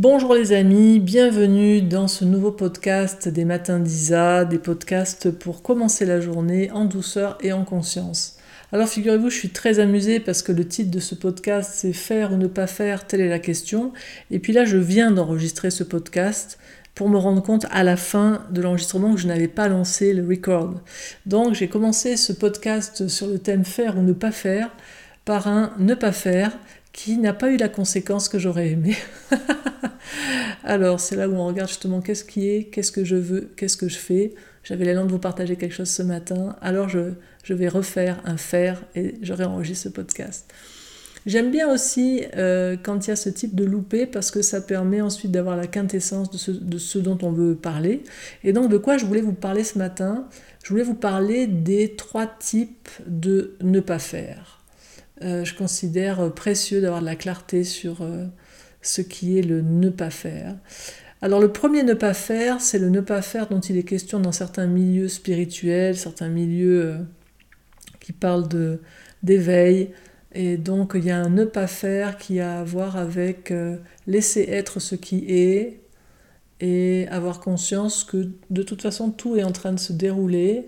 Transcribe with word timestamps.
Bonjour 0.00 0.32
les 0.32 0.52
amis, 0.52 1.00
bienvenue 1.00 1.82
dans 1.82 2.06
ce 2.06 2.24
nouveau 2.24 2.52
podcast 2.52 3.28
des 3.28 3.44
matins 3.44 3.80
d'Isa, 3.80 4.44
des 4.44 4.60
podcasts 4.60 5.32
pour 5.32 5.60
commencer 5.60 6.06
la 6.06 6.20
journée 6.20 6.70
en 6.70 6.84
douceur 6.84 7.36
et 7.40 7.52
en 7.52 7.64
conscience. 7.64 8.36
Alors 8.70 8.88
figurez-vous, 8.88 9.28
je 9.28 9.36
suis 9.36 9.48
très 9.48 9.80
amusée 9.80 10.20
parce 10.20 10.42
que 10.42 10.52
le 10.52 10.68
titre 10.68 10.92
de 10.92 11.00
ce 11.00 11.16
podcast 11.16 11.72
c'est 11.74 11.92
faire 11.92 12.32
ou 12.32 12.36
ne 12.36 12.46
pas 12.46 12.68
faire, 12.68 13.08
telle 13.08 13.22
est 13.22 13.28
la 13.28 13.40
question. 13.40 13.92
Et 14.30 14.38
puis 14.38 14.52
là, 14.52 14.64
je 14.64 14.76
viens 14.76 15.10
d'enregistrer 15.10 15.72
ce 15.72 15.82
podcast 15.82 16.60
pour 16.94 17.08
me 17.08 17.18
rendre 17.18 17.42
compte 17.42 17.66
à 17.72 17.82
la 17.82 17.96
fin 17.96 18.46
de 18.52 18.60
l'enregistrement 18.60 19.14
que 19.14 19.20
je 19.20 19.26
n'avais 19.26 19.48
pas 19.48 19.66
lancé 19.66 20.12
le 20.14 20.24
record. 20.24 20.74
Donc 21.26 21.54
j'ai 21.56 21.66
commencé 21.66 22.16
ce 22.16 22.32
podcast 22.32 23.08
sur 23.08 23.26
le 23.26 23.40
thème 23.40 23.64
faire 23.64 23.98
ou 23.98 24.02
ne 24.02 24.12
pas 24.12 24.30
faire 24.30 24.70
par 25.24 25.48
un 25.48 25.72
ne 25.80 25.94
pas 25.94 26.12
faire 26.12 26.56
qui 26.98 27.16
n'a 27.16 27.32
pas 27.32 27.52
eu 27.52 27.56
la 27.56 27.68
conséquence 27.68 28.28
que 28.28 28.40
j'aurais 28.40 28.70
aimé. 28.70 28.96
Alors, 30.64 30.98
c'est 30.98 31.14
là 31.14 31.28
où 31.28 31.34
on 31.36 31.46
regarde 31.46 31.68
justement 31.68 32.00
qu'est-ce 32.00 32.24
qui 32.24 32.48
est, 32.48 32.64
qu'est-ce 32.64 32.90
que 32.90 33.04
je 33.04 33.14
veux, 33.14 33.52
qu'est-ce 33.56 33.76
que 33.76 33.88
je 33.88 33.96
fais. 33.96 34.34
J'avais 34.64 34.84
l'élan 34.84 35.04
de 35.04 35.12
vous 35.12 35.20
partager 35.20 35.54
quelque 35.54 35.74
chose 35.76 35.90
ce 35.90 36.02
matin, 36.02 36.56
alors 36.60 36.88
je, 36.88 37.12
vais 37.48 37.68
refaire 37.68 38.20
un 38.24 38.36
faire 38.36 38.82
et 38.96 39.14
je 39.22 39.32
réenregistre 39.32 39.84
ce 39.84 39.88
podcast. 39.90 40.52
J'aime 41.24 41.52
bien 41.52 41.72
aussi 41.72 42.24
euh, 42.36 42.76
quand 42.82 43.06
il 43.06 43.10
y 43.10 43.12
a 43.12 43.16
ce 43.16 43.28
type 43.28 43.54
de 43.54 43.64
loupé 43.64 44.04
parce 44.04 44.32
que 44.32 44.42
ça 44.42 44.60
permet 44.60 45.00
ensuite 45.00 45.30
d'avoir 45.30 45.56
la 45.56 45.68
quintessence 45.68 46.32
de 46.32 46.36
ce, 46.36 46.50
de 46.50 46.78
ce, 46.78 46.98
dont 46.98 47.18
on 47.22 47.30
veut 47.30 47.54
parler. 47.54 48.02
Et 48.42 48.52
donc 48.52 48.70
de 48.70 48.76
quoi 48.76 48.98
je 48.98 49.06
voulais 49.06 49.20
vous 49.20 49.34
parler 49.34 49.62
ce 49.62 49.78
matin? 49.78 50.26
Je 50.64 50.70
voulais 50.70 50.82
vous 50.82 50.94
parler 50.94 51.46
des 51.46 51.94
trois 51.94 52.26
types 52.26 52.88
de 53.06 53.54
ne 53.62 53.78
pas 53.78 54.00
faire. 54.00 54.57
Euh, 55.22 55.44
je 55.44 55.54
considère 55.54 56.32
précieux 56.32 56.80
d'avoir 56.80 57.00
de 57.00 57.06
la 57.06 57.16
clarté 57.16 57.64
sur 57.64 58.02
euh, 58.02 58.26
ce 58.82 59.02
qui 59.02 59.38
est 59.38 59.42
le 59.42 59.62
ne 59.62 59.88
pas 59.88 60.10
faire. 60.10 60.56
Alors 61.20 61.40
le 61.40 61.52
premier 61.52 61.82
ne 61.82 61.94
pas 61.94 62.14
faire, 62.14 62.60
c'est 62.60 62.78
le 62.78 62.88
ne 62.88 63.00
pas 63.00 63.22
faire 63.22 63.48
dont 63.48 63.58
il 63.58 63.76
est 63.76 63.82
question 63.82 64.20
dans 64.20 64.30
certains 64.30 64.66
milieux 64.66 65.08
spirituels, 65.08 65.96
certains 65.96 66.28
milieux 66.28 66.84
euh, 66.84 66.98
qui 68.00 68.12
parlent 68.12 68.48
d'éveil. 69.24 69.90
Et 70.32 70.56
donc 70.56 70.92
il 70.94 71.04
y 71.04 71.10
a 71.10 71.18
un 71.18 71.30
ne 71.30 71.44
pas 71.44 71.66
faire 71.66 72.16
qui 72.18 72.38
a 72.38 72.60
à 72.60 72.64
voir 72.64 72.96
avec 72.96 73.52
laisser 74.06 74.42
être 74.42 74.78
ce 74.78 74.94
qui 74.94 75.24
est 75.28 75.80
et 76.60 77.08
avoir 77.10 77.40
conscience 77.40 78.04
que 78.04 78.30
de 78.50 78.62
toute 78.62 78.82
façon 78.82 79.10
tout 79.10 79.36
est 79.36 79.42
en 79.42 79.52
train 79.52 79.72
de 79.72 79.80
se 79.80 79.92
dérouler. 79.92 80.66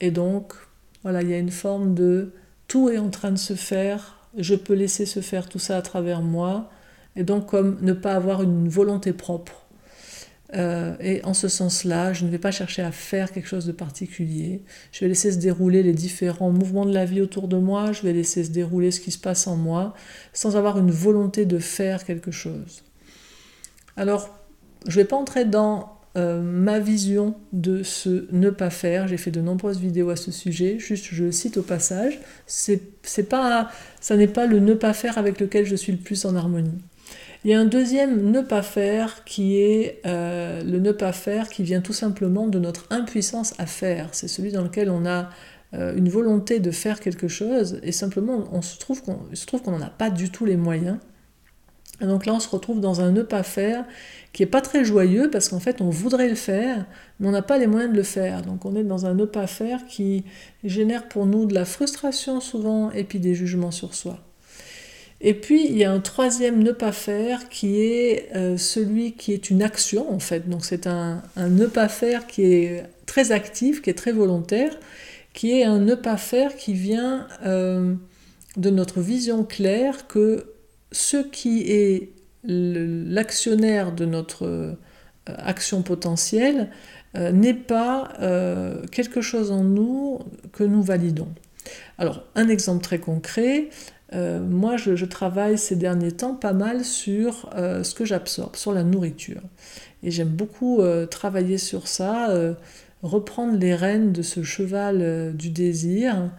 Et 0.00 0.10
donc 0.10 0.54
voilà, 1.02 1.22
il 1.22 1.28
y 1.28 1.34
a 1.34 1.38
une 1.38 1.50
forme 1.50 1.94
de 1.94 2.32
tout 2.68 2.88
est 2.88 2.98
en 2.98 3.10
train 3.10 3.32
de 3.32 3.38
se 3.38 3.54
faire, 3.54 4.18
je 4.36 4.54
peux 4.54 4.74
laisser 4.74 5.06
se 5.06 5.20
faire 5.20 5.48
tout 5.48 5.58
ça 5.58 5.76
à 5.76 5.82
travers 5.82 6.22
moi, 6.22 6.70
et 7.14 7.24
donc 7.24 7.46
comme 7.46 7.78
ne 7.80 7.92
pas 7.92 8.14
avoir 8.14 8.42
une 8.42 8.68
volonté 8.68 9.12
propre. 9.12 9.66
Euh, 10.54 10.94
et 11.00 11.24
en 11.24 11.34
ce 11.34 11.48
sens-là, 11.48 12.12
je 12.12 12.24
ne 12.24 12.30
vais 12.30 12.38
pas 12.38 12.52
chercher 12.52 12.82
à 12.82 12.92
faire 12.92 13.32
quelque 13.32 13.48
chose 13.48 13.66
de 13.66 13.72
particulier. 13.72 14.62
Je 14.92 15.00
vais 15.00 15.08
laisser 15.08 15.32
se 15.32 15.38
dérouler 15.38 15.82
les 15.82 15.92
différents 15.92 16.52
mouvements 16.52 16.86
de 16.86 16.94
la 16.94 17.04
vie 17.04 17.20
autour 17.20 17.48
de 17.48 17.56
moi, 17.56 17.92
je 17.92 18.02
vais 18.02 18.12
laisser 18.12 18.44
se 18.44 18.50
dérouler 18.50 18.90
ce 18.90 19.00
qui 19.00 19.10
se 19.10 19.18
passe 19.18 19.46
en 19.46 19.56
moi, 19.56 19.94
sans 20.32 20.56
avoir 20.56 20.78
une 20.78 20.90
volonté 20.90 21.46
de 21.46 21.58
faire 21.58 22.04
quelque 22.04 22.30
chose. 22.30 22.84
Alors, 23.96 24.38
je 24.86 24.98
ne 24.98 25.02
vais 25.02 25.08
pas 25.08 25.16
entrer 25.16 25.44
dans 25.44 25.95
euh, 26.16 26.40
ma 26.40 26.78
vision 26.78 27.34
de 27.52 27.82
ce 27.82 28.26
ne 28.32 28.50
pas 28.50 28.70
faire. 28.70 29.06
J'ai 29.06 29.18
fait 29.18 29.30
de 29.30 29.40
nombreuses 29.40 29.78
vidéos 29.78 30.10
à 30.10 30.16
ce 30.16 30.30
sujet. 30.30 30.78
Juste, 30.78 31.08
je 31.10 31.30
cite 31.30 31.58
au 31.58 31.62
passage. 31.62 32.18
C'est, 32.46 32.80
pas, 33.28 33.70
ça 34.00 34.16
n'est 34.16 34.26
pas 34.26 34.46
le 34.46 34.60
ne 34.60 34.74
pas 34.74 34.94
faire 34.94 35.18
avec 35.18 35.40
lequel 35.40 35.66
je 35.66 35.76
suis 35.76 35.92
le 35.92 35.98
plus 35.98 36.24
en 36.24 36.34
harmonie. 36.34 36.78
Il 37.44 37.50
y 37.50 37.54
a 37.54 37.60
un 37.60 37.66
deuxième 37.66 38.30
ne 38.30 38.40
pas 38.40 38.62
faire 38.62 39.24
qui 39.24 39.58
est 39.58 40.00
euh, 40.06 40.64
le 40.64 40.80
ne 40.80 40.90
pas 40.90 41.12
faire 41.12 41.48
qui 41.48 41.62
vient 41.62 41.80
tout 41.80 41.92
simplement 41.92 42.48
de 42.48 42.58
notre 42.58 42.86
impuissance 42.90 43.54
à 43.58 43.66
faire. 43.66 44.08
C'est 44.12 44.26
celui 44.26 44.52
dans 44.52 44.62
lequel 44.62 44.90
on 44.90 45.06
a 45.06 45.28
euh, 45.74 45.94
une 45.96 46.08
volonté 46.08 46.60
de 46.60 46.70
faire 46.70 46.98
quelque 46.98 47.28
chose 47.28 47.78
et 47.82 47.92
simplement 47.92 48.44
on 48.52 48.62
se 48.62 48.78
trouve 48.78 49.02
qu'on 49.02 49.70
n'en 49.70 49.82
a 49.82 49.90
pas 49.90 50.10
du 50.10 50.30
tout 50.30 50.46
les 50.46 50.56
moyens. 50.56 50.96
Et 52.00 52.06
donc 52.06 52.26
là, 52.26 52.34
on 52.34 52.40
se 52.40 52.48
retrouve 52.48 52.80
dans 52.80 53.00
un 53.00 53.10
ne 53.10 53.22
pas 53.22 53.42
faire 53.42 53.84
qui 54.32 54.42
est 54.42 54.46
pas 54.46 54.60
très 54.60 54.84
joyeux 54.84 55.30
parce 55.30 55.48
qu'en 55.48 55.60
fait, 55.60 55.80
on 55.80 55.88
voudrait 55.88 56.28
le 56.28 56.34
faire, 56.34 56.84
mais 57.18 57.28
on 57.28 57.30
n'a 57.30 57.40
pas 57.42 57.56
les 57.56 57.66
moyens 57.66 57.90
de 57.90 57.96
le 57.96 58.02
faire. 58.02 58.42
Donc 58.42 58.66
on 58.66 58.76
est 58.76 58.84
dans 58.84 59.06
un 59.06 59.14
ne 59.14 59.24
pas 59.24 59.46
faire 59.46 59.86
qui 59.86 60.24
génère 60.62 61.08
pour 61.08 61.24
nous 61.24 61.46
de 61.46 61.54
la 61.54 61.64
frustration 61.64 62.40
souvent 62.40 62.90
et 62.90 63.04
puis 63.04 63.18
des 63.18 63.34
jugements 63.34 63.70
sur 63.70 63.94
soi. 63.94 64.18
Et 65.22 65.32
puis 65.32 65.66
il 65.66 65.78
y 65.78 65.84
a 65.84 65.90
un 65.90 66.00
troisième 66.00 66.62
ne 66.62 66.72
pas 66.72 66.92
faire 66.92 67.48
qui 67.48 67.80
est 67.80 68.28
euh, 68.36 68.58
celui 68.58 69.12
qui 69.12 69.32
est 69.32 69.48
une 69.48 69.62
action 69.62 70.12
en 70.12 70.18
fait. 70.18 70.48
Donc 70.48 70.66
c'est 70.66 70.86
un, 70.86 71.22
ne 71.38 71.64
pas 71.64 71.88
faire 71.88 72.26
qui 72.26 72.42
est 72.42 72.84
très 73.06 73.32
actif, 73.32 73.80
qui 73.80 73.88
est 73.88 73.94
très 73.94 74.12
volontaire, 74.12 74.78
qui 75.32 75.58
est 75.58 75.64
un 75.64 75.78
ne 75.78 75.94
pas 75.94 76.18
faire 76.18 76.56
qui 76.56 76.74
vient 76.74 77.26
euh, 77.46 77.94
de 78.58 78.68
notre 78.68 79.00
vision 79.00 79.44
claire 79.44 80.06
que 80.06 80.55
ce 80.96 81.18
qui 81.18 81.70
est 81.70 82.10
l'actionnaire 82.44 83.92
de 83.92 84.04
notre 84.04 84.46
euh, 84.46 84.74
action 85.26 85.82
potentielle 85.82 86.70
euh, 87.16 87.32
n'est 87.32 87.54
pas 87.54 88.12
euh, 88.20 88.84
quelque 88.92 89.20
chose 89.20 89.50
en 89.50 89.62
nous 89.62 90.20
que 90.52 90.64
nous 90.64 90.82
validons. 90.82 91.28
Alors, 91.98 92.22
un 92.34 92.48
exemple 92.48 92.82
très 92.82 92.98
concret, 92.98 93.68
moi 94.12 94.76
je, 94.76 95.04
travaille 95.04 95.58
ces 95.58 95.74
derniers 95.74 96.12
temps 96.12 96.34
pas 96.34 96.52
mal 96.52 96.84
sur 96.84 97.50
ce 97.56 97.92
que 97.92 98.04
j'absorbe, 98.04 98.54
sur 98.54 98.72
la 98.72 98.84
nourriture. 98.84 99.40
Et 100.04 100.12
j'aime 100.12 100.28
beaucoup 100.28 100.80
travailler 101.10 101.58
sur 101.58 101.88
ça, 101.88 102.28
reprendre 103.02 103.58
les 103.58 103.74
rênes 103.74 104.12
de 104.12 104.22
ce 104.22 104.44
cheval 104.44 105.34
du 105.34 105.50
désir 105.50 106.30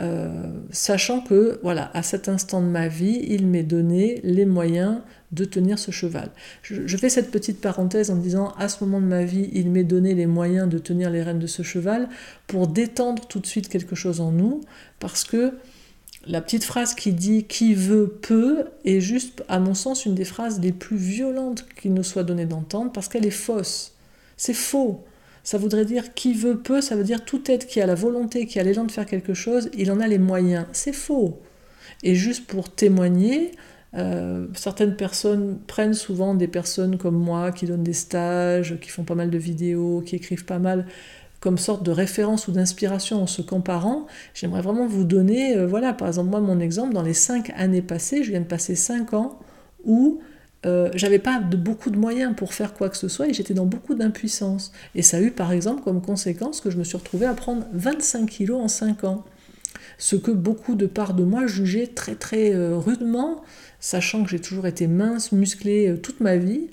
euh, 0.00 0.28
sachant 0.70 1.20
que, 1.20 1.58
voilà, 1.62 1.90
à 1.94 2.02
cet 2.02 2.28
instant 2.28 2.60
de 2.60 2.66
ma 2.66 2.88
vie, 2.88 3.24
il 3.28 3.46
m'est 3.46 3.62
donné 3.62 4.20
les 4.22 4.44
moyens 4.44 4.98
de 5.32 5.44
tenir 5.44 5.78
ce 5.78 5.90
cheval. 5.90 6.30
Je, 6.62 6.96
fais 6.96 7.08
cette 7.08 7.30
petite 7.30 7.60
parenthèse 7.60 8.10
en 8.10 8.16
disant, 8.16 8.54
à 8.58 8.68
ce 8.68 8.82
moment 8.84 9.00
de 9.00 9.06
ma 9.06 9.24
vie, 9.24 9.50
il 9.52 9.70
m'est 9.70 9.84
donné 9.84 10.14
les 10.14 10.26
moyens 10.26 10.68
de 10.68 10.78
tenir 10.78 11.10
les 11.10 11.22
rênes 11.22 11.38
de 11.38 11.46
ce 11.46 11.62
cheval 11.62 12.08
pour 12.46 12.68
détendre 12.68 13.26
tout 13.26 13.40
de 13.40 13.46
suite 13.46 13.68
quelque 13.68 13.94
chose 13.94 14.20
en 14.20 14.32
nous, 14.32 14.60
parce 15.00 15.24
que 15.24 15.54
la 16.26 16.40
petite 16.40 16.64
phrase 16.64 16.94
qui 16.94 17.12
dit 17.12 17.44
qui 17.44 17.74
veut 17.74 18.08
peut 18.08 18.64
est 18.84 19.00
juste, 19.00 19.44
à 19.48 19.58
mon 19.58 19.74
sens, 19.74 20.06
une 20.06 20.14
des 20.14 20.24
phrases 20.24 20.60
les 20.60 20.72
plus 20.72 20.96
violentes 20.96 21.66
qu'il 21.80 21.92
nous 21.92 22.02
soit 22.02 22.24
donné 22.24 22.46
d'entendre, 22.46 22.92
parce 22.92 23.08
qu'elle 23.08 23.26
est 23.26 23.30
fausse. 23.30 23.92
C'est 24.36 24.54
faux. 24.54 25.04
Ça 25.48 25.56
voudrait 25.56 25.86
dire 25.86 26.12
qui 26.12 26.34
veut 26.34 26.58
peut, 26.58 26.82
ça 26.82 26.94
veut 26.94 27.04
dire 27.04 27.24
tout 27.24 27.50
être 27.50 27.66
qui 27.66 27.80
a 27.80 27.86
la 27.86 27.94
volonté, 27.94 28.44
qui 28.44 28.60
a 28.60 28.62
l'élan 28.62 28.84
de 28.84 28.92
faire 28.92 29.06
quelque 29.06 29.32
chose, 29.32 29.70
il 29.72 29.90
en 29.90 29.98
a 29.98 30.06
les 30.06 30.18
moyens. 30.18 30.66
C'est 30.72 30.92
faux. 30.92 31.40
Et 32.02 32.14
juste 32.14 32.46
pour 32.46 32.68
témoigner, 32.68 33.52
euh, 33.94 34.46
certaines 34.52 34.94
personnes 34.94 35.58
prennent 35.66 35.94
souvent 35.94 36.34
des 36.34 36.48
personnes 36.48 36.98
comme 36.98 37.16
moi 37.16 37.50
qui 37.50 37.64
donnent 37.64 37.82
des 37.82 37.94
stages, 37.94 38.78
qui 38.78 38.90
font 38.90 39.04
pas 39.04 39.14
mal 39.14 39.30
de 39.30 39.38
vidéos, 39.38 40.02
qui 40.04 40.16
écrivent 40.16 40.44
pas 40.44 40.58
mal 40.58 40.84
comme 41.40 41.56
sorte 41.56 41.82
de 41.82 41.92
référence 41.92 42.46
ou 42.48 42.52
d'inspiration 42.52 43.22
en 43.22 43.26
se 43.26 43.40
comparant. 43.40 44.06
J'aimerais 44.34 44.60
vraiment 44.60 44.86
vous 44.86 45.04
donner, 45.04 45.56
euh, 45.56 45.66
voilà, 45.66 45.94
par 45.94 46.08
exemple, 46.08 46.28
moi, 46.28 46.40
mon 46.40 46.60
exemple, 46.60 46.92
dans 46.92 47.00
les 47.00 47.14
cinq 47.14 47.54
années 47.56 47.80
passées, 47.80 48.22
je 48.22 48.32
viens 48.32 48.40
de 48.40 48.44
passer 48.44 48.74
cinq 48.74 49.14
ans 49.14 49.38
où 49.82 50.20
euh, 50.66 50.90
j'avais 50.94 51.20
pas 51.20 51.38
de, 51.38 51.56
beaucoup 51.56 51.90
de 51.90 51.98
moyens 51.98 52.34
pour 52.34 52.52
faire 52.52 52.74
quoi 52.74 52.88
que 52.88 52.96
ce 52.96 53.08
soit 53.08 53.28
et 53.28 53.32
j'étais 53.32 53.54
dans 53.54 53.66
beaucoup 53.66 53.94
d'impuissance. 53.94 54.72
Et 54.94 55.02
ça 55.02 55.18
a 55.18 55.20
eu 55.20 55.30
par 55.30 55.52
exemple 55.52 55.82
comme 55.82 56.02
conséquence 56.02 56.60
que 56.60 56.70
je 56.70 56.78
me 56.78 56.84
suis 56.84 56.96
retrouvée 56.96 57.26
à 57.26 57.34
prendre 57.34 57.66
25 57.72 58.28
kilos 58.28 58.60
en 58.60 58.68
5 58.68 59.04
ans. 59.04 59.24
Ce 59.98 60.16
que 60.16 60.30
beaucoup 60.30 60.74
de 60.74 60.86
parts 60.86 61.14
de 61.14 61.24
moi 61.24 61.46
jugeaient 61.46 61.88
très 61.88 62.14
très 62.14 62.54
euh, 62.54 62.76
rudement, 62.76 63.42
sachant 63.80 64.24
que 64.24 64.30
j'ai 64.30 64.40
toujours 64.40 64.66
été 64.66 64.86
mince, 64.86 65.32
musclée 65.32 65.88
euh, 65.88 65.96
toute 65.96 66.20
ma 66.20 66.36
vie, 66.36 66.68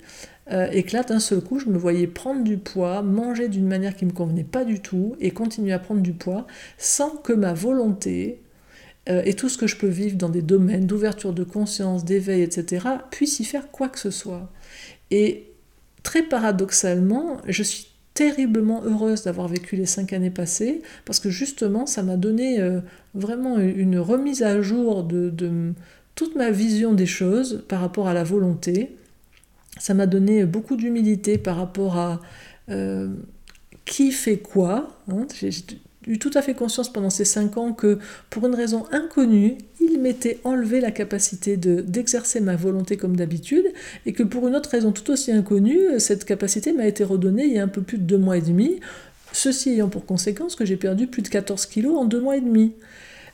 et 0.70 0.84
que 0.84 0.92
là 0.92 1.02
d'un 1.02 1.18
seul 1.18 1.40
coup 1.40 1.58
je 1.58 1.68
me 1.68 1.76
voyais 1.76 2.06
prendre 2.06 2.44
du 2.44 2.56
poids, 2.56 3.02
manger 3.02 3.48
d'une 3.48 3.66
manière 3.66 3.96
qui 3.96 4.06
me 4.06 4.12
convenait 4.12 4.44
pas 4.44 4.64
du 4.64 4.78
tout 4.78 5.16
et 5.18 5.32
continuer 5.32 5.72
à 5.72 5.80
prendre 5.80 6.02
du 6.02 6.12
poids 6.12 6.46
sans 6.78 7.16
que 7.16 7.32
ma 7.32 7.52
volonté, 7.52 8.40
euh, 9.08 9.22
et 9.24 9.34
tout 9.34 9.48
ce 9.48 9.56
que 9.56 9.66
je 9.66 9.76
peux 9.76 9.86
vivre 9.86 10.16
dans 10.16 10.28
des 10.28 10.42
domaines 10.42 10.86
d'ouverture 10.86 11.32
de 11.32 11.44
conscience, 11.44 12.04
d'éveil, 12.04 12.42
etc., 12.42 12.86
puisse 13.10 13.40
y 13.40 13.44
faire 13.44 13.70
quoi 13.70 13.88
que 13.88 13.98
ce 13.98 14.10
soit. 14.10 14.50
Et 15.10 15.52
très 16.02 16.22
paradoxalement, 16.22 17.38
je 17.46 17.62
suis 17.62 17.88
terriblement 18.14 18.82
heureuse 18.84 19.24
d'avoir 19.24 19.46
vécu 19.46 19.76
les 19.76 19.86
cinq 19.86 20.12
années 20.12 20.30
passées, 20.30 20.82
parce 21.04 21.20
que 21.20 21.30
justement, 21.30 21.86
ça 21.86 22.02
m'a 22.02 22.16
donné 22.16 22.60
euh, 22.60 22.80
vraiment 23.14 23.58
une 23.58 23.98
remise 23.98 24.42
à 24.42 24.60
jour 24.62 25.04
de, 25.04 25.32
toute 26.14 26.34
ma 26.34 26.50
vision 26.50 26.94
des 26.94 27.06
choses 27.06 27.62
par 27.68 27.80
rapport 27.80 28.08
à 28.08 28.14
la 28.14 28.24
volonté. 28.24 28.96
Ça 29.78 29.92
m'a 29.92 30.06
donné 30.06 30.46
beaucoup 30.46 30.76
d'humilité 30.76 31.36
par 31.36 31.58
rapport 31.58 31.98
à 31.98 32.22
euh, 32.70 33.10
qui 33.84 34.10
fait 34.12 34.38
quoi. 34.38 34.98
Hein 35.08 35.26
eu 36.06 36.18
tout 36.18 36.30
à 36.34 36.42
fait 36.42 36.54
conscience 36.54 36.92
pendant 36.92 37.10
ces 37.10 37.24
cinq 37.24 37.56
ans 37.56 37.72
que 37.72 37.98
pour 38.30 38.46
une 38.46 38.54
raison 38.54 38.84
inconnue, 38.92 39.58
il 39.80 40.00
m'était 40.00 40.40
enlevé 40.44 40.80
la 40.80 40.90
capacité 40.90 41.56
d'exercer 41.56 42.40
ma 42.40 42.56
volonté 42.56 42.96
comme 42.96 43.16
d'habitude 43.16 43.66
et 44.04 44.12
que 44.12 44.22
pour 44.22 44.48
une 44.48 44.56
autre 44.56 44.70
raison 44.70 44.92
tout 44.92 45.10
aussi 45.10 45.32
inconnue, 45.32 45.98
cette 45.98 46.24
capacité 46.24 46.72
m'a 46.72 46.86
été 46.86 47.04
redonnée 47.04 47.44
il 47.44 47.52
y 47.52 47.58
a 47.58 47.62
un 47.62 47.68
peu 47.68 47.82
plus 47.82 47.98
de 47.98 48.04
deux 48.04 48.18
mois 48.18 48.36
et 48.36 48.42
demi, 48.42 48.80
ceci 49.32 49.70
ayant 49.70 49.88
pour 49.88 50.06
conséquence 50.06 50.56
que 50.56 50.64
j'ai 50.64 50.76
perdu 50.76 51.06
plus 51.06 51.22
de 51.22 51.28
14 51.28 51.66
kilos 51.66 51.96
en 51.96 52.04
deux 52.04 52.20
mois 52.20 52.36
et 52.36 52.40
demi. 52.40 52.72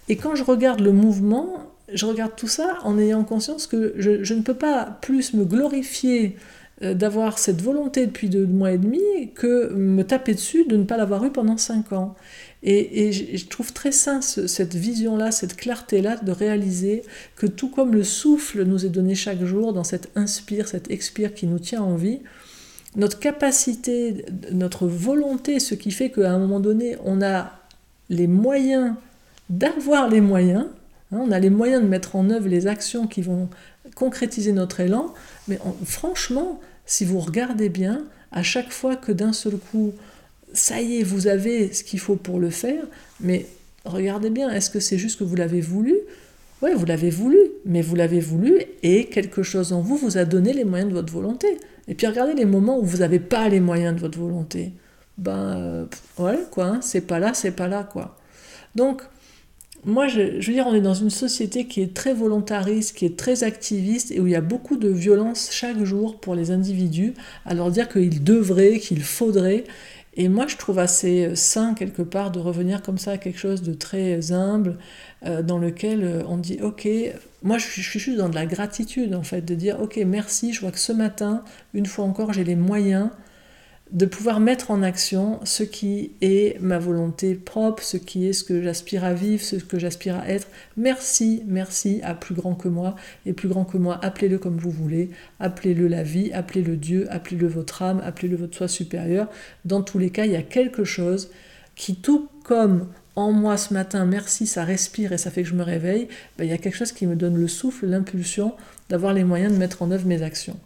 Et 0.09 0.17
quand 0.17 0.35
je 0.35 0.43
regarde 0.43 0.81
le 0.81 0.93
mouvement, 0.93 1.73
je 1.93 2.07
regarde 2.07 2.33
tout 2.37 2.49
ça 2.49 2.79
en 2.85 2.99
ayant 2.99 3.25
conscience 3.25 3.67
que 3.67 3.95
je, 3.97 4.35
ne 4.35 4.43
peux 4.43 4.55
pas 4.55 4.99
plus 5.01 5.35
me 5.35 5.45
glorifier 5.45 6.37
d'avoir 6.83 7.39
cette 7.39 7.63
volonté 7.63 8.07
depuis 8.07 8.29
deux 8.29 8.47
mois 8.47 8.73
et 8.73 8.79
demi 8.79 9.01
que 9.35 9.73
me 9.73 10.03
taper 10.03 10.35
dessus 10.35 10.65
de 10.65 10.77
ne 10.77 10.85
pas 10.85 10.97
l'avoir 10.97 11.25
eu 11.25 11.31
pendant 11.31 11.57
cinq 11.57 11.93
ans. 11.93 12.15
Et, 12.65 13.13
je 13.13 13.47
trouve 13.47 13.73
très 13.73 13.91
sain 13.91 14.21
cette 14.21 14.75
vision-là, 14.75 15.33
cette 15.33 15.57
clarté-là 15.57 16.17
de 16.17 16.31
réaliser 16.31 17.03
que 17.35 17.47
tout 17.47 17.69
comme 17.69 17.93
le 17.93 18.05
souffle 18.05 18.65
nous 18.65 18.87
est 18.87 18.89
donné 18.89 19.17
chaque 19.17 19.43
jour 19.45 19.73
dans 19.73 19.83
cette 19.83 20.11
inspire, 20.15 20.69
cette 20.69 20.91
expire 20.91 21.35
qui 21.35 21.47
nous 21.47 21.59
tient 21.59 21.83
en 21.83 21.97
vie, 21.97 22.21
notre 22.95 23.19
capacité, 23.19 24.25
notre 24.53 24.87
volonté, 24.87 25.59
ce 25.59 25.75
qui 25.75 25.91
fait 25.91 26.11
qu'à 26.11 26.31
un 26.31 26.39
moment 26.39 26.61
donné, 26.61 26.97
on 27.05 27.21
a 27.23 27.53
les 28.11 28.27
moyens 28.27 28.95
d'avoir 29.51 30.09
les 30.09 30.21
moyens, 30.21 30.67
hein, 31.11 31.19
on 31.21 31.33
a 31.33 31.41
les 31.41 31.51
moyens 31.51 31.83
de 31.83 31.89
mettre 31.89 32.15
en 32.15 32.31
œuvre 32.31 32.49
les 32.49 32.67
actions 32.67 33.07
qui 33.07 33.23
vont 33.23 33.49
concrétiser 33.97 34.53
notre 34.53 34.81
élan, 34.81 35.13
mais 35.49 35.59
franchement, 35.85 36.61
si 36.87 37.05
vous 37.05 37.21
regardez 37.21 37.69
bien, 37.69 38.05
à 38.31 38.43
chaque 38.43 38.73
fois 38.73 38.97
que 38.97 39.13
d'un 39.13 39.33
seul 39.33 39.57
coup, 39.57 39.93
ça 40.53 40.81
y 40.81 41.01
est, 41.01 41.03
vous 41.03 41.27
avez 41.27 41.73
ce 41.73 41.85
qu'il 41.85 41.99
faut 41.99 42.17
pour 42.17 42.39
le 42.39 42.51
faire, 42.51 42.85
mais 43.21 43.47
regardez 43.85 44.31
bien, 44.31 44.51
est-ce 44.51 44.71
que 44.71 44.81
c'est 44.81 44.99
juste 44.99 45.19
que 45.19 45.25
vous 45.25 45.37
l'avez 45.37 45.61
voulu? 45.61 45.95
Oui, 46.63 46.71
vous 46.75 46.85
l'avez 46.85 47.11
voulu, 47.11 47.39
mais 47.65 47.83
vous 47.83 47.97
l'avez 47.97 48.21
voulu 48.21 48.63
et 48.83 49.07
quelque 49.07 49.43
chose 49.43 49.73
en 49.73 49.81
vous 49.81 49.97
vous 49.97 50.17
a 50.17 50.25
donné 50.25 50.53
les 50.53 50.65
moyens 50.65 50.91
de 50.91 50.95
votre 50.95 51.13
volonté. 51.13 51.59
Et 51.89 51.95
puis 51.95 52.07
regardez 52.07 52.35
les 52.35 52.45
moments 52.45 52.79
où 52.79 52.85
vous 52.85 52.99
n'avez 52.99 53.19
pas 53.19 53.49
les 53.49 53.59
moyens 53.59 53.97
de 53.97 54.01
votre 54.01 54.19
volonté. 54.19 54.73
Ben, 55.19 55.89
euh, 56.21 56.37
quoi, 56.51 56.67
hein, 56.67 56.81
c'est 56.81 57.01
pas 57.01 57.19
là, 57.19 57.35
c'est 57.35 57.51
pas 57.51 57.67
là, 57.67 57.83
quoi. 57.83 58.17
Donc, 58.77 59.03
moi, 59.85 60.07
je, 60.07 60.21
veux 60.21 60.53
dire, 60.53 60.67
on 60.69 60.75
est 60.75 60.81
dans 60.81 60.95
une 60.95 61.11
société 61.11 61.67
qui 61.67 61.83
est 61.83 61.93
très 61.93 62.15
volontariste, 62.15 62.97
qui 62.97 63.05
est 63.05 63.19
très 63.19 63.43
activiste 63.43 64.13
et 64.13 64.21
où 64.21 64.27
il 64.29 64.33
y 64.33 64.37
a 64.37 64.41
beaucoup 64.41 64.77
de 64.77 64.89
violence 64.89 65.49
chaque 65.51 65.83
jour 65.83 66.21
pour 66.21 66.37
les 66.37 66.53
individus 66.53 67.15
à 67.45 67.55
leur 67.55 67.71
dire 67.71 67.89
qu'ils 67.89 68.23
devraient, 68.23 68.79
qu'il 68.79 69.03
faudrait. 69.03 69.65
Et 70.15 70.29
moi, 70.29 70.47
je 70.47 70.57
trouve 70.57 70.79
assez 70.79 71.35
sain, 71.35 71.75
quelque 71.75 72.03
part, 72.03 72.31
de 72.31 72.39
revenir 72.39 72.83
comme 72.83 72.99
ça 72.99 73.13
à 73.13 73.19
quelque 73.19 73.39
chose 73.39 73.63
de 73.63 73.73
très 73.73 74.31
humble, 74.31 74.77
euh, 75.25 75.43
dans 75.43 75.59
lequel 75.59 76.05
euh, 76.05 76.23
on 76.29 76.37
dit, 76.37 76.59
OK, 76.63 76.87
moi, 77.43 77.59
je 77.59 77.67
suis 77.67 77.83
juste 77.83 78.19
dans 78.19 78.29
de 78.29 78.35
la 78.35 78.47
gratitude, 78.47 79.15
en 79.15 79.23
fait, 79.23 79.41
de 79.41 79.55
dire, 79.55 79.81
OK, 79.81 79.99
merci, 80.07 80.53
je 80.53 80.61
vois 80.61 80.71
que 80.71 80.79
ce 80.79 80.93
matin, 80.93 81.43
une 81.75 81.87
fois 81.87 82.05
encore, 82.05 82.33
j'ai 82.33 82.45
les 82.45 82.57
moyens 82.57 83.09
de 83.93 84.07
pouvoir 84.07 84.41
mettre 84.41 84.71
en 84.71 84.83
action 84.83 85.39
ce 85.45 85.63
qui 85.63 86.13
est 86.23 86.59
ma 86.61 86.79
volonté 86.79 87.35
propre, 87.35 87.83
ce 87.83 87.99
qui 87.99 88.27
est 88.27 88.33
ce 88.33 88.43
que 88.43 88.63
j'aspire 88.63 89.05
à 89.05 89.13
vivre, 89.13 89.45
ce 89.45 89.57
que 89.57 89.79
j'aspire 89.79 90.17
à 90.17 90.29
être. 90.29 90.49
Merci, 90.79 91.43
merci 91.47 92.01
à 92.03 92.15
plus 92.15 92.35
grand 92.35 92.55
que 92.55 92.69
moi. 92.69 92.97
Et 93.27 93.35
plus 93.35 93.49
grand 93.49 93.67
que 93.67 93.77
moi, 93.77 94.01
appelez-le 94.03 94.39
comme 94.39 94.57
vous 94.57 94.71
voulez. 94.71 95.11
Appelez-le 95.41 95.89
la 95.89 96.03
vie, 96.03 96.33
appelez-le 96.33 96.77
Dieu, 96.77 97.07
appelez-le 97.11 97.47
votre 97.47 97.83
âme, 97.83 98.01
appelez-le 98.03 98.37
votre 98.37 98.57
soi 98.57 98.67
supérieur. 98.67 99.29
Dans 99.67 99.83
tous 99.83 99.99
les 99.99 100.09
cas, 100.09 100.25
il 100.25 100.33
y 100.33 100.37
a 100.37 100.43
quelque 100.43 100.85
chose 100.85 101.31
qui, 101.77 101.97
tout 101.97 102.31
comme 102.45 102.89
en 103.15 103.31
moi 103.31 103.59
ce 103.59 103.75
matin, 103.75 104.07
merci, 104.07 104.47
ça 104.47 104.65
respire 104.65 105.13
et 105.13 105.19
ça 105.19 105.31
fait 105.31 105.43
que 105.43 105.49
je 105.49 105.55
me 105.55 105.63
réveille, 105.63 106.09
ben, 106.39 106.45
il 106.45 106.51
y 106.51 106.55
a 106.55 106.59
quelque 106.59 106.77
chose 106.77 106.93
qui 106.93 107.07
me 107.07 107.15
donne 107.15 107.37
le 107.37 107.49
souffle, 107.49 107.87
l'impulsion 107.87 108.55
d'avoir 108.89 109.13
les 109.13 109.25
moyens 109.25 109.53
de 109.53 109.59
mettre 109.59 109.83
en 109.83 109.91
œuvre 109.91 110.07
mes 110.07 110.23
actions 110.23 110.59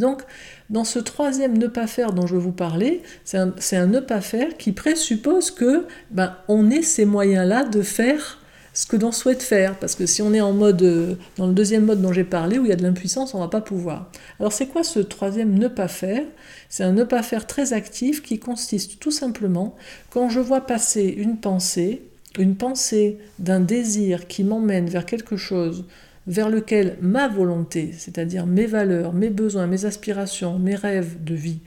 donc, 0.00 0.22
dans 0.70 0.84
ce 0.84 0.98
troisième 0.98 1.56
ne 1.56 1.66
pas 1.66 1.86
faire 1.86 2.12
dont 2.12 2.26
je 2.26 2.36
vous 2.36 2.52
parlais, 2.52 3.02
c'est 3.24 3.38
un, 3.38 3.86
ne 3.86 4.00
pas 4.00 4.20
faire 4.20 4.56
qui 4.56 4.72
présuppose 4.72 5.50
que 5.50 5.86
ben, 6.10 6.36
on 6.48 6.70
ait 6.70 6.82
ces 6.82 7.04
moyens-là 7.04 7.64
de 7.64 7.82
faire 7.82 8.38
ce 8.74 8.84
que 8.86 8.96
l'on 8.96 9.10
souhaite 9.10 9.42
faire. 9.42 9.78
Parce 9.78 9.94
que 9.94 10.06
si 10.06 10.22
on 10.22 10.34
est 10.34 10.40
en 10.40 10.52
mode, 10.52 10.82
euh, 10.82 11.14
dans 11.38 11.46
le 11.46 11.54
deuxième 11.54 11.86
mode 11.86 12.02
dont 12.02 12.12
j'ai 12.12 12.24
parlé, 12.24 12.58
où 12.58 12.64
il 12.64 12.68
y 12.68 12.72
a 12.72 12.76
de 12.76 12.82
l'impuissance, 12.82 13.34
on 13.34 13.38
ne 13.38 13.44
va 13.44 13.48
pas 13.48 13.62
pouvoir. 13.62 14.10
Alors 14.38 14.52
c'est 14.52 14.66
quoi 14.66 14.84
ce 14.84 15.00
troisième 15.00 15.58
ne 15.58 15.68
pas 15.68 15.88
faire? 15.88 16.24
C'est 16.68 16.84
un 16.84 16.92
ne 16.92 17.04
pas 17.04 17.22
faire 17.22 17.46
très 17.46 17.72
actif 17.72 18.22
qui 18.22 18.38
consiste 18.38 19.00
tout 19.00 19.10
simplement, 19.10 19.76
quand 20.10 20.28
je 20.28 20.40
vois 20.40 20.66
passer 20.66 21.04
une 21.04 21.38
pensée, 21.38 22.02
une 22.38 22.56
pensée 22.56 23.18
d'un 23.38 23.60
désir 23.60 24.26
qui 24.26 24.44
m'emmène 24.44 24.88
vers 24.90 25.06
quelque 25.06 25.38
chose 25.38 25.86
vers 26.26 26.50
lequel 26.50 26.96
ma 27.00 27.28
volonté, 27.28 27.92
c'est-à-dire 27.96 28.46
mes 28.46 28.66
valeurs, 28.66 29.12
mes 29.12 29.30
besoins, 29.30 29.66
mes 29.66 29.84
aspirations, 29.84 30.58
mes 30.58 30.74
rêves 30.74 31.22
de 31.22 31.34
vie, 31.34 31.60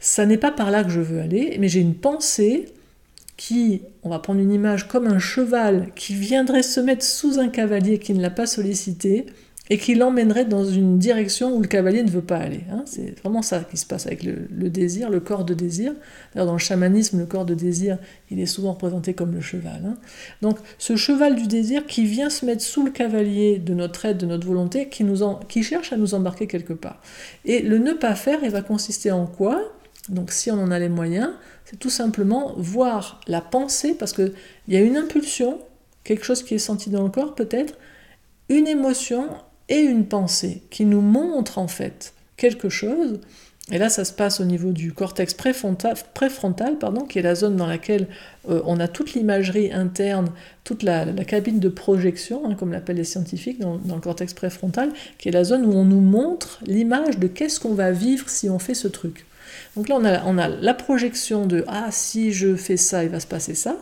ça 0.00 0.26
n'est 0.26 0.38
pas 0.38 0.50
par 0.50 0.70
là 0.70 0.82
que 0.82 0.90
je 0.90 1.00
veux 1.00 1.20
aller, 1.20 1.56
mais 1.60 1.68
j'ai 1.68 1.80
une 1.80 1.94
pensée 1.94 2.66
qui, 3.36 3.82
on 4.02 4.10
va 4.10 4.18
prendre 4.18 4.40
une 4.40 4.52
image 4.52 4.88
comme 4.88 5.06
un 5.06 5.18
cheval 5.18 5.90
qui 5.94 6.14
viendrait 6.14 6.62
se 6.62 6.80
mettre 6.80 7.04
sous 7.04 7.38
un 7.38 7.48
cavalier 7.48 7.98
qui 7.98 8.12
ne 8.12 8.20
l'a 8.20 8.30
pas 8.30 8.46
sollicité, 8.46 9.26
et 9.70 9.78
qui 9.78 9.94
l'emmènerait 9.94 10.44
dans 10.44 10.64
une 10.64 10.98
direction 10.98 11.54
où 11.54 11.60
le 11.60 11.68
cavalier 11.68 12.02
ne 12.02 12.10
veut 12.10 12.22
pas 12.22 12.36
aller. 12.36 12.64
Hein. 12.70 12.82
C'est 12.84 13.18
vraiment 13.20 13.42
ça 13.42 13.60
qui 13.60 13.76
se 13.76 13.86
passe 13.86 14.06
avec 14.06 14.24
le, 14.24 14.68
désir, 14.68 15.08
le 15.08 15.20
corps 15.20 15.44
de 15.44 15.54
désir. 15.54 15.94
D'ailleurs, 16.34 16.46
dans 16.46 16.52
le 16.54 16.58
chamanisme, 16.58 17.20
le 17.20 17.26
corps 17.26 17.44
de 17.44 17.54
désir, 17.54 17.98
il 18.30 18.40
est 18.40 18.46
souvent 18.46 18.72
représenté 18.72 19.14
comme 19.14 19.32
le 19.32 19.40
cheval. 19.40 19.82
Hein. 19.86 19.96
Donc, 20.42 20.58
ce 20.78 20.96
cheval 20.96 21.36
du 21.36 21.46
désir 21.46 21.86
qui 21.86 22.04
vient 22.04 22.28
se 22.28 22.44
mettre 22.44 22.62
sous 22.62 22.84
le 22.84 22.90
cavalier 22.90 23.58
de 23.58 23.72
notre 23.72 24.04
aide, 24.04 24.18
de 24.18 24.26
notre 24.26 24.46
volonté, 24.46 24.88
qui, 24.88 25.04
nous 25.04 25.20
qui 25.48 25.62
cherche 25.62 25.92
à 25.92 25.96
nous 25.96 26.14
embarquer 26.14 26.48
quelque 26.48 26.72
part. 26.72 27.00
Et 27.44 27.62
le 27.62 27.78
ne 27.78 27.92
pas 27.92 28.16
faire, 28.16 28.40
il 28.42 28.50
va 28.50 28.62
consister 28.62 29.12
en 29.12 29.26
quoi? 29.26 29.62
Donc 30.08 30.32
si 30.32 30.50
on 30.50 30.60
en 30.60 30.72
a 30.72 30.80
les 30.80 30.88
moyens, 30.88 31.30
c'est 31.64 31.78
tout 31.78 31.90
simplement 31.90 32.52
voir 32.56 33.20
la 33.28 33.40
pensée, 33.40 33.94
parce 33.94 34.12
qu'il 34.12 34.32
y 34.66 34.76
a 34.76 34.80
une 34.80 34.96
impulsion, 34.96 35.60
quelque 36.02 36.24
chose 36.24 36.42
qui 36.42 36.54
est 36.54 36.58
senti 36.58 36.90
dans 36.90 37.04
le 37.04 37.10
corps 37.10 37.36
peut-être, 37.36 37.74
une 38.48 38.66
émotion 38.66 39.28
et 39.72 39.80
une 39.80 40.04
pensée 40.04 40.62
qui 40.68 40.84
nous 40.84 41.00
montre 41.00 41.56
en 41.56 41.66
fait 41.66 42.12
quelque 42.36 42.68
chose. 42.68 43.20
Et 43.70 43.78
là, 43.78 43.88
ça 43.88 44.04
se 44.04 44.12
passe 44.12 44.38
au 44.40 44.44
niveau 44.44 44.70
du 44.70 44.92
cortex 44.92 45.34
préfrontal, 45.34 46.78
pardon, 46.78 47.06
qui 47.06 47.18
est 47.18 47.22
la 47.22 47.34
zone 47.34 47.56
dans 47.56 47.66
laquelle 47.66 48.06
euh, 48.50 48.60
on 48.66 48.78
a 48.80 48.86
toute 48.88 49.14
l'imagerie 49.14 49.72
interne, 49.72 50.30
toute 50.62 50.82
la, 50.82 51.06
cabine 51.24 51.58
de 51.58 51.70
projection, 51.70 52.42
hein, 52.44 52.54
comme 52.54 52.72
l'appellent 52.72 52.96
les 52.96 53.04
scientifiques, 53.04 53.60
dans, 53.60 53.78
le 53.82 54.00
cortex 54.00 54.34
préfrontal, 54.34 54.90
qui 55.16 55.30
est 55.30 55.32
la 55.32 55.44
zone 55.44 55.64
où 55.64 55.72
on 55.72 55.84
nous 55.84 56.00
montre 56.02 56.60
l'image 56.66 57.18
de 57.18 57.26
qu'est-ce 57.26 57.58
qu'on 57.58 57.72
va 57.72 57.92
vivre 57.92 58.28
si 58.28 58.50
on 58.50 58.58
fait 58.58 58.74
ce 58.74 58.88
truc. 58.88 59.24
Donc 59.74 59.88
là, 59.88 59.96
on 59.98 60.04
a, 60.04 60.22
on 60.26 60.36
a 60.36 60.48
la 60.48 60.74
projection 60.74 61.46
de 61.46 61.64
Ah, 61.66 61.88
si 61.90 62.32
je 62.32 62.56
fais 62.56 62.76
ça, 62.76 63.04
il 63.04 63.10
va 63.10 63.20
se 63.20 63.26
passer 63.26 63.54
ça. 63.54 63.78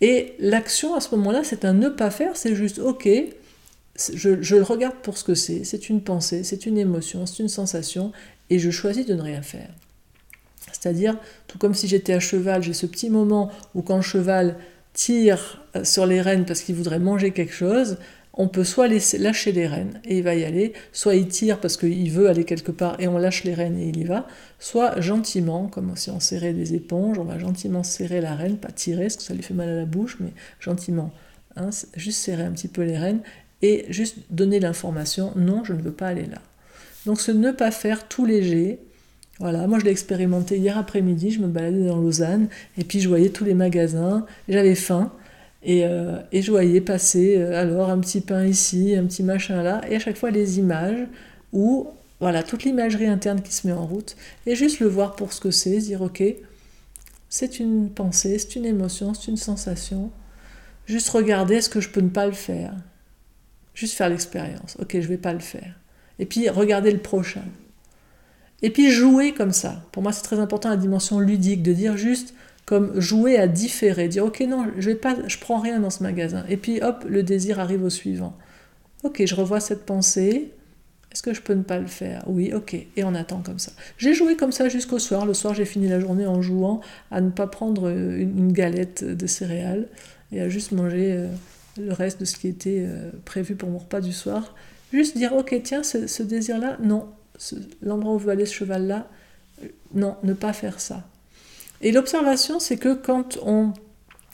Et 0.00 0.34
l'action 0.38 0.94
à 0.94 1.00
ce 1.00 1.14
moment-là, 1.16 1.40
c'est 1.44 1.66
un 1.66 1.74
ne 1.74 1.90
pas 1.90 2.10
faire, 2.10 2.36
c'est 2.36 2.54
juste 2.54 2.78
Ok, 2.78 3.06
je, 4.14 4.54
le 4.56 4.62
regarde 4.62 4.96
pour 5.02 5.18
ce 5.18 5.24
que 5.24 5.34
c'est, 5.34 5.64
c'est 5.64 5.88
une 5.88 6.00
pensée, 6.00 6.44
c'est 6.44 6.66
une 6.66 6.78
émotion, 6.78 7.26
c'est 7.26 7.42
une 7.42 7.48
sensation, 7.48 8.12
et 8.48 8.58
je 8.58 8.70
choisis 8.70 9.06
de 9.06 9.14
ne 9.14 9.22
rien 9.22 9.42
faire. 9.42 9.70
C'est-à-dire, 10.72 11.16
tout 11.46 11.58
comme 11.58 11.74
si 11.74 11.88
j'étais 11.88 12.12
à 12.12 12.20
cheval, 12.20 12.62
j'ai 12.62 12.72
ce 12.72 12.86
petit 12.86 13.10
moment 13.10 13.50
où 13.74 13.82
quand 13.82 13.96
le 13.96 14.02
cheval 14.02 14.56
tire 14.92 15.62
euh, 15.76 15.84
sur 15.84 16.06
les 16.06 16.20
rênes 16.20 16.44
parce 16.44 16.60
qu'il 16.62 16.74
voudrait 16.74 16.98
manger 16.98 17.32
quelque 17.32 17.52
chose, 17.52 17.98
on 18.32 18.48
peut 18.48 18.64
soit 18.64 18.88
laisser, 18.88 19.18
lâcher 19.18 19.52
les 19.52 19.66
rênes 19.66 20.00
et 20.04 20.18
il 20.18 20.22
va 20.22 20.34
y 20.34 20.44
aller, 20.44 20.72
soit 20.92 21.16
il 21.16 21.28
tire 21.28 21.60
parce 21.60 21.76
qu'il 21.76 22.10
veut 22.10 22.28
aller 22.28 22.44
quelque 22.44 22.72
part 22.72 22.96
et 23.00 23.08
on 23.08 23.18
lâche 23.18 23.44
les 23.44 23.54
rênes 23.54 23.78
et 23.78 23.88
il 23.88 23.98
y 23.98 24.04
va, 24.04 24.26
soit 24.58 25.00
gentiment, 25.00 25.66
comme 25.66 25.96
si 25.96 26.10
on 26.10 26.20
serrait 26.20 26.52
des 26.52 26.74
éponges, 26.74 27.18
on 27.18 27.24
va 27.24 27.38
gentiment 27.38 27.82
serrer 27.82 28.20
la 28.20 28.34
rêne, 28.34 28.56
pas 28.56 28.70
tirer 28.70 29.04
parce 29.04 29.16
que 29.16 29.22
ça 29.22 29.34
lui 29.34 29.42
fait 29.42 29.54
mal 29.54 29.68
à 29.68 29.76
la 29.76 29.84
bouche, 29.84 30.16
mais 30.20 30.32
gentiment, 30.60 31.12
hein, 31.56 31.70
juste 31.96 32.20
serrer 32.20 32.44
un 32.44 32.52
petit 32.52 32.68
peu 32.68 32.82
les 32.82 32.96
rênes 32.96 33.20
et 33.62 33.86
juste 33.88 34.18
donner 34.30 34.60
l'information 34.60 35.32
non, 35.36 35.64
je 35.64 35.72
ne 35.72 35.82
veux 35.82 35.92
pas 35.92 36.08
aller 36.08 36.26
là. 36.26 36.40
Donc 37.06 37.20
ce 37.20 37.32
ne 37.32 37.50
pas 37.50 37.70
faire 37.70 38.08
tout 38.08 38.24
léger. 38.24 38.78
Voilà, 39.38 39.66
moi 39.66 39.78
je 39.78 39.84
l'ai 39.84 39.90
expérimenté 39.90 40.58
hier 40.58 40.76
après-midi, 40.76 41.30
je 41.30 41.40
me 41.40 41.46
baladais 41.46 41.86
dans 41.86 41.96
Lausanne 41.96 42.48
et 42.76 42.84
puis 42.84 43.00
je 43.00 43.08
voyais 43.08 43.30
tous 43.30 43.44
les 43.44 43.54
magasins, 43.54 44.26
j'avais 44.50 44.74
faim 44.74 45.12
et, 45.62 45.86
euh, 45.86 46.18
et, 46.30 46.42
je 46.42 46.50
voyais 46.50 46.82
passer 46.82 47.36
euh, 47.38 47.58
alors 47.58 47.88
un 47.88 47.98
petit 48.00 48.20
pain 48.20 48.44
ici, 48.44 48.94
un 48.94 49.04
petit 49.04 49.22
machin 49.22 49.62
là, 49.62 49.80
et 49.88 49.96
à 49.96 49.98
chaque 49.98 50.18
fois 50.18 50.30
les 50.30 50.58
images 50.58 51.06
où 51.54 51.88
voilà 52.18 52.42
toute 52.42 52.64
l'imagerie 52.64 53.06
interne 53.06 53.40
qui 53.40 53.52
se 53.54 53.66
met 53.66 53.72
en 53.72 53.86
route 53.86 54.14
et 54.46 54.54
juste 54.54 54.80
le 54.80 54.88
voir 54.88 55.16
pour 55.16 55.32
ce 55.32 55.40
que 55.40 55.50
c'est, 55.50 55.78
dire 55.78 56.02
ok, 56.02 56.22
c'est 57.30 57.60
une 57.60 57.88
pensée, 57.88 58.38
c'est 58.38 58.56
une 58.56 58.66
émotion, 58.66 59.14
c'est 59.14 59.30
une 59.30 59.38
sensation. 59.38 60.10
Juste 60.84 61.08
regarder 61.08 61.54
est-ce 61.54 61.70
que 61.70 61.80
je 61.80 61.88
peux 61.88 62.00
ne 62.00 62.08
pas 62.08 62.26
le 62.26 62.32
faire 62.32 62.74
Juste 63.74 63.94
faire 63.94 64.08
l'expérience. 64.08 64.76
Ok, 64.80 64.96
je 65.00 65.06
vais 65.06 65.16
pas 65.16 65.32
le 65.32 65.40
faire. 65.40 65.74
Et 66.18 66.26
puis 66.26 66.48
regarder 66.48 66.90
le 66.90 66.98
prochain. 66.98 67.44
Et 68.62 68.70
puis 68.70 68.90
jouer 68.90 69.32
comme 69.32 69.52
ça. 69.52 69.82
Pour 69.92 70.02
moi, 70.02 70.12
c'est 70.12 70.22
très 70.22 70.38
important 70.38 70.68
la 70.68 70.76
dimension 70.76 71.18
ludique, 71.18 71.62
de 71.62 71.72
dire 71.72 71.96
juste, 71.96 72.34
comme 72.66 73.00
jouer 73.00 73.38
à 73.38 73.48
différer, 73.48 74.08
dire 74.08 74.24
ok 74.24 74.40
non, 74.40 74.66
je 74.78 74.90
vais 74.90 74.96
pas, 74.96 75.16
je 75.26 75.38
prends 75.38 75.58
rien 75.58 75.80
dans 75.80 75.90
ce 75.90 76.02
magasin, 76.02 76.44
et 76.48 76.56
puis 76.56 76.80
hop, 76.82 77.04
le 77.08 77.22
désir 77.22 77.58
arrive 77.58 77.82
au 77.82 77.90
suivant. 77.90 78.36
Ok, 79.02 79.22
je 79.24 79.34
revois 79.34 79.60
cette 79.60 79.86
pensée. 79.86 80.52
Est-ce 81.10 81.22
que 81.22 81.34
je 81.34 81.40
peux 81.40 81.54
ne 81.54 81.62
pas 81.62 81.78
le 81.78 81.88
faire? 81.88 82.22
Oui, 82.28 82.52
ok. 82.54 82.74
Et 82.74 83.02
on 83.02 83.14
attend 83.16 83.40
comme 83.40 83.58
ça. 83.58 83.72
J'ai 83.98 84.14
joué 84.14 84.36
comme 84.36 84.52
ça 84.52 84.68
jusqu'au 84.68 85.00
soir. 85.00 85.26
Le 85.26 85.34
soir, 85.34 85.54
j'ai 85.54 85.64
fini 85.64 85.88
la 85.88 85.98
journée 85.98 86.26
en 86.26 86.40
jouant 86.40 86.80
à 87.10 87.20
ne 87.20 87.30
pas 87.30 87.48
prendre 87.48 87.88
une 87.88 88.52
galette 88.52 89.02
de 89.02 89.26
céréales 89.26 89.88
et 90.30 90.40
à 90.40 90.48
juste 90.48 90.70
manger 90.70 91.12
euh, 91.12 91.26
le 91.78 91.92
reste 91.92 92.20
de 92.20 92.24
ce 92.24 92.36
qui 92.36 92.48
était 92.48 92.84
euh, 92.86 93.10
prévu 93.24 93.54
pour 93.54 93.70
mon 93.70 93.78
repas 93.78 94.00
du 94.00 94.12
soir. 94.12 94.54
Juste 94.92 95.16
dire, 95.16 95.32
ok, 95.34 95.54
tiens, 95.62 95.82
ce, 95.82 96.22
désir-là, 96.22 96.76
non. 96.82 97.08
L'endroit 97.82 98.14
où 98.14 98.18
veut 98.18 98.30
aller 98.30 98.46
ce 98.46 98.54
cheval-là, 98.54 99.08
euh, 99.62 99.68
non, 99.94 100.16
ne 100.22 100.32
pas 100.32 100.52
faire 100.52 100.80
ça. 100.80 101.08
Et 101.80 101.92
l'observation, 101.92 102.60
c'est 102.60 102.76
que 102.76 102.94
quand 102.94 103.38
on 103.42 103.72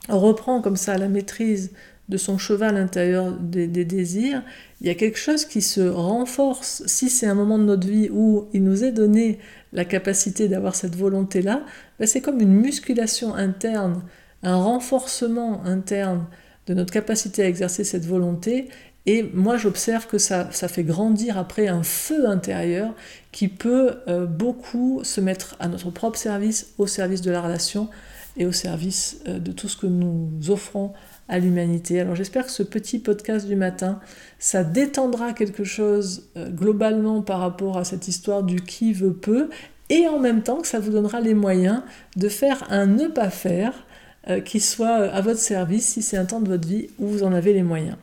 reprend 0.08 0.60
comme 0.62 0.76
ça 0.76 0.98
la 0.98 1.08
maîtrise 1.08 1.72
de 2.08 2.16
son 2.16 2.38
cheval 2.38 2.76
intérieur 2.76 3.32
des, 3.32 3.66
désirs, 3.66 4.42
il 4.80 4.86
y 4.86 4.90
a 4.90 4.94
quelque 4.94 5.18
chose 5.18 5.44
qui 5.44 5.60
se 5.60 5.80
renforce. 5.80 6.84
Si 6.86 7.10
c'est 7.10 7.26
un 7.26 7.34
moment 7.34 7.58
de 7.58 7.64
notre 7.64 7.86
vie 7.86 8.08
où 8.10 8.46
il 8.52 8.62
nous 8.62 8.84
est 8.84 8.92
donné 8.92 9.38
la 9.72 9.84
capacité 9.84 10.48
d'avoir 10.48 10.76
cette 10.76 10.94
volonté-là, 10.94 11.64
ben 11.98 12.06
c'est 12.06 12.20
comme 12.20 12.40
une 12.40 12.54
musculation 12.54 13.34
interne, 13.34 14.02
un 14.42 14.56
renforcement 14.56 15.64
interne 15.64 16.26
de 16.66 16.74
notre 16.74 16.92
capacité 16.92 17.42
à 17.42 17.48
exercer 17.48 17.84
cette 17.84 18.04
volonté. 18.04 18.68
Et 19.06 19.22
moi, 19.34 19.56
j'observe 19.56 20.06
que 20.06 20.18
ça, 20.18 20.48
fait 20.50 20.82
grandir 20.82 21.38
après 21.38 21.68
un 21.68 21.84
feu 21.84 22.28
intérieur 22.28 22.94
qui 23.30 23.48
peut 23.48 23.94
euh, 24.08 24.26
beaucoup 24.26 25.00
se 25.04 25.20
mettre 25.20 25.56
à 25.60 25.68
notre 25.68 25.90
propre 25.90 26.18
service, 26.18 26.74
au 26.78 26.86
service 26.86 27.22
de 27.22 27.30
la 27.30 27.40
relation 27.40 27.88
et 28.36 28.46
au 28.46 28.52
service 28.52 29.20
euh, 29.28 29.38
de 29.38 29.52
tout 29.52 29.68
ce 29.68 29.76
que 29.76 29.86
nous 29.86 30.30
offrons 30.48 30.92
à 31.28 31.38
l'humanité. 31.38 32.00
Alors 32.00 32.16
j'espère 32.16 32.46
que 32.46 32.52
ce 32.52 32.62
petit 32.62 32.98
podcast 32.98 33.46
du 33.46 33.56
matin, 33.56 34.00
ça 34.38 34.64
détendra 34.64 35.32
quelque 35.32 35.64
chose 35.64 36.28
euh, 36.36 36.50
globalement 36.50 37.22
par 37.22 37.40
rapport 37.40 37.78
à 37.78 37.84
cette 37.84 38.08
histoire 38.08 38.42
du 38.42 38.60
qui 38.60 38.92
veut 38.92 39.14
peu, 39.14 39.48
et 39.88 40.08
en 40.08 40.18
même 40.18 40.42
temps 40.42 40.60
que 40.60 40.66
ça 40.66 40.80
vous 40.80 40.90
donnera 40.90 41.20
les 41.20 41.34
moyens 41.34 41.82
de 42.16 42.28
faire 42.28 42.64
un 42.70 42.86
ne 42.86 43.06
pas 43.06 43.30
faire 43.30 43.85
euh, 44.28 44.40
qui 44.40 44.60
soit 44.60 45.00
euh, 45.00 45.10
à 45.12 45.20
votre 45.20 45.40
service 45.40 45.86
si 45.86 46.02
c'est 46.02 46.16
un 46.16 46.24
temps 46.24 46.40
de 46.40 46.48
votre 46.48 46.66
vie 46.66 46.88
où 46.98 47.06
vous 47.06 47.22
en 47.22 47.32
avez 47.32 47.52
les 47.52 47.62
moyens. 47.62 47.96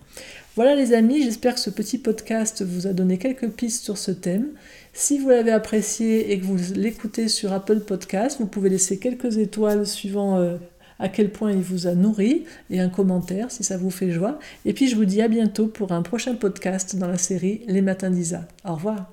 Voilà 0.56 0.76
les 0.76 0.94
amis, 0.94 1.24
j'espère 1.24 1.56
que 1.56 1.60
ce 1.60 1.70
petit 1.70 1.98
podcast 1.98 2.64
vous 2.64 2.86
a 2.86 2.94
donné 2.94 3.18
quelques 3.18 3.50
pistes 3.50 3.84
sur 3.84 3.98
ce 3.98 4.12
thème. 4.12 4.48
Si 4.94 5.18
vous 5.18 5.30
l'avez 5.30 5.52
apprécié 5.52 6.32
et 6.32 6.40
que 6.40 6.46
vous 6.46 6.58
l'écoutez 6.76 7.28
sur 7.28 7.52
Apple 7.52 7.80
Podcast, 7.80 8.38
vous 8.40 8.46
pouvez 8.46 8.70
laisser 8.70 9.00
quelques 9.00 9.40
étoiles 9.40 9.88
suivant 9.88 10.60
à 11.00 11.10
quel 11.10 11.32
point 11.32 11.52
il 11.52 11.62
vous 11.62 11.88
a 11.88 11.96
nourri 11.96 12.46
et 12.70 12.80
un 12.80 12.90
commentaire 12.90 13.52
si 13.52 13.64
ça 13.64 13.78
vous 13.78 13.90
fait 13.90 14.12
joie. 14.12 14.40
Et 14.66 14.74
puis 14.74 14.88
je 14.88 14.96
vous 14.96 15.06
dis 15.06 15.22
à 15.22 15.28
bientôt 15.28 15.68
pour 15.68 15.92
un 15.92 16.02
prochain 16.02 16.36
podcast 16.36 16.96
dans 16.96 17.08
la 17.08 17.18
série 17.18 17.62
Les 17.68 17.82
Matins 17.82 18.12
d'Isa. 18.12 18.48
Au 18.66 18.76
revoir. 18.76 19.13